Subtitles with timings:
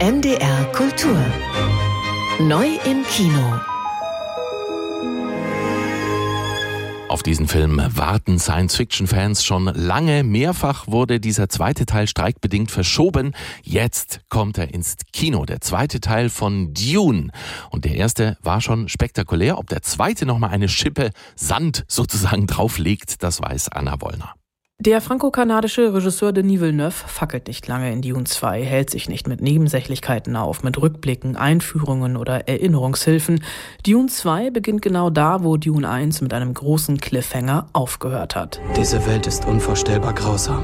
[0.00, 1.16] NDR Kultur.
[2.40, 3.60] Neu im Kino.
[7.08, 10.24] Auf diesen Film warten Science-Fiction-Fans schon lange.
[10.24, 13.36] Mehrfach wurde dieser zweite Teil streikbedingt verschoben.
[13.62, 15.44] Jetzt kommt er ins Kino.
[15.44, 17.30] Der zweite Teil von Dune.
[17.70, 19.58] Und der erste war schon spektakulär.
[19.58, 24.34] Ob der zweite nochmal eine Schippe Sand sozusagen drauflegt, das weiß Anna Wollner.
[24.84, 29.40] Der franco-kanadische Regisseur Denis Villeneuve fackelt nicht lange in Dune 2, hält sich nicht mit
[29.40, 33.42] Nebensächlichkeiten auf, mit Rückblicken, Einführungen oder Erinnerungshilfen.
[33.86, 38.60] Dune 2 beginnt genau da, wo Dune 1 mit einem großen Cliffhanger aufgehört hat.
[38.76, 40.62] Diese Welt ist unvorstellbar grausam.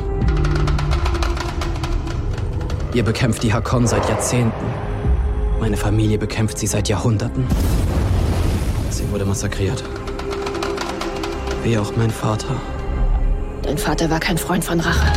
[2.92, 4.66] Ihr bekämpft die Hakon seit Jahrzehnten.
[5.60, 7.46] Meine Familie bekämpft sie seit Jahrhunderten.
[8.90, 9.82] Sie wurde massakriert.
[11.64, 12.60] Wie auch mein Vater.
[13.70, 15.12] Dein Vater war kein Freund von Rache.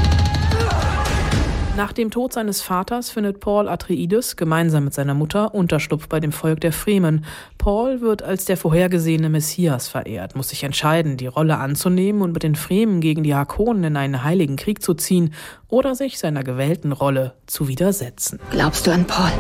[1.76, 6.32] Nach dem Tod seines Vaters findet Paul Atreides gemeinsam mit seiner Mutter Unterschlupf bei dem
[6.32, 7.26] Volk der Fremen.
[7.58, 12.44] Paul wird als der vorhergesehene Messias verehrt, muss sich entscheiden, die Rolle anzunehmen und mit
[12.44, 15.34] den Fremen gegen die Hakonen in einen heiligen Krieg zu ziehen
[15.68, 18.40] oder sich seiner gewählten Rolle zu widersetzen.
[18.52, 19.32] Glaubst du an Paul?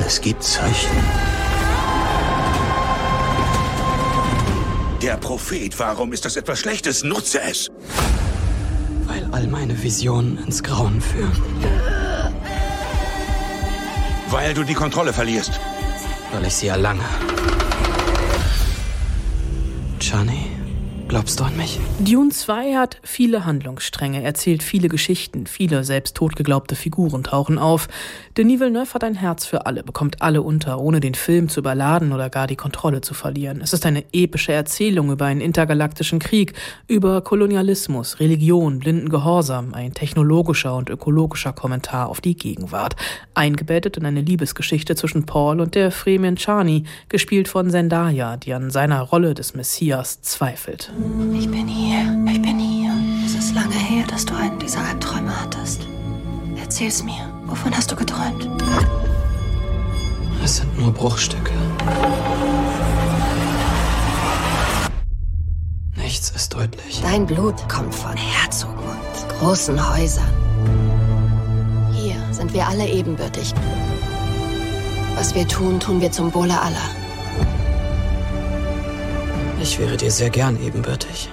[0.00, 1.39] Es gibt Zeichen.
[5.02, 7.02] Der Prophet, warum ist das etwas Schlechtes?
[7.02, 7.70] Nutze es!
[9.06, 11.42] Weil all meine Visionen ins Grauen führen.
[14.28, 15.58] Weil du die Kontrolle verlierst.
[16.32, 17.04] Weil ich sie erlange.
[19.98, 20.50] Johnny,
[21.10, 21.80] glaubst du an mich?
[21.98, 27.88] Dune 2 hat viele Handlungsstränge, erzählt viele Geschichten, viele selbst totgeglaubte Figuren tauchen auf.
[28.36, 32.12] Denis Villeneuve hat ein Herz für alle, bekommt alle unter, ohne den Film zu überladen
[32.12, 33.60] oder gar die Kontrolle zu verlieren.
[33.60, 36.52] Es ist eine epische Erzählung über einen intergalaktischen Krieg,
[36.86, 42.94] über Kolonialismus, Religion, blinden Gehorsam, ein technologischer und ökologischer Kommentar auf die Gegenwart,
[43.34, 48.70] eingebettet in eine Liebesgeschichte zwischen Paul und der Fremen Chani, gespielt von Zendaya, die an
[48.70, 50.92] seiner Rolle des Messias zweifelt.
[51.32, 52.00] Ich bin hier.
[52.32, 52.92] Ich bin hier.
[53.24, 55.86] Es ist lange her, dass du einen dieser Albträume hattest.
[56.56, 57.28] Erzähl's mir.
[57.46, 58.48] Wovon hast du geträumt?
[60.42, 61.52] Es sind nur Bruchstücke.
[65.96, 67.00] Nichts ist deutlich.
[67.02, 70.30] Dein Blut kommt von Herzogen und großen Häusern.
[71.92, 73.54] Hier sind wir alle ebenbürtig.
[75.14, 76.99] Was wir tun, tun wir zum Wohle aller.
[79.62, 81.28] Ich wäre dir sehr gern ebenbürtig.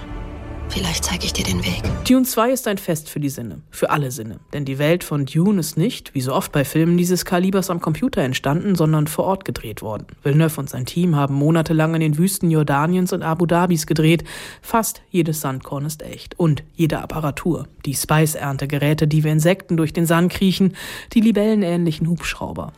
[0.68, 1.82] Vielleicht zeige ich dir den Weg.
[2.06, 4.38] Dune 2 ist ein Fest für die Sinne, für alle Sinne.
[4.52, 7.80] Denn die Welt von Dune ist nicht, wie so oft bei Filmen dieses Kalibers am
[7.80, 10.06] Computer entstanden, sondern vor Ort gedreht worden.
[10.22, 14.24] Villeneuve und sein Team haben monatelang in den Wüsten Jordaniens und Abu Dhabis gedreht.
[14.60, 16.38] Fast jedes Sandkorn ist echt.
[16.38, 17.66] Und jede Apparatur.
[17.86, 20.76] Die Spice-Erntegeräte, die wie Insekten durch den Sand kriechen,
[21.14, 22.74] die libellenähnlichen Hubschrauber.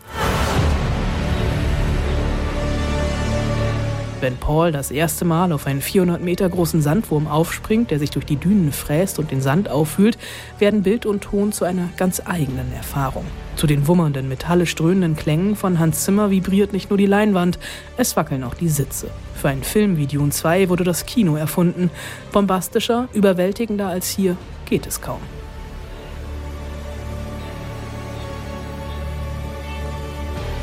[4.20, 8.26] Wenn Paul das erste Mal auf einen 400 Meter großen Sandwurm aufspringt, der sich durch
[8.26, 10.18] die Dünen fräst und den Sand auffühlt,
[10.58, 13.24] werden Bild und Ton zu einer ganz eigenen Erfahrung.
[13.56, 17.58] Zu den wummernden, metallisch dröhnenden Klängen von Hans Zimmer vibriert nicht nur die Leinwand,
[17.96, 19.08] es wackeln auch die Sitze.
[19.34, 21.90] Für einen Film wie Dune 2 wurde das Kino erfunden.
[22.30, 24.36] Bombastischer, überwältigender als hier
[24.66, 25.20] geht es kaum.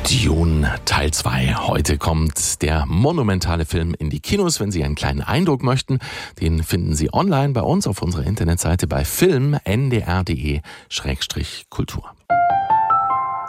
[0.09, 1.55] Dune Teil 2.
[1.67, 4.61] Heute kommt der monumentale Film in die Kinos.
[4.61, 5.99] Wenn Sie einen kleinen Eindruck möchten,
[6.39, 12.03] den finden Sie online bei uns auf unserer Internetseite bei filmndr.de-kultur.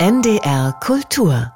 [0.01, 1.53] NDR Kultur